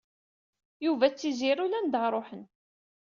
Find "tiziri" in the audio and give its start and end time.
1.19-1.61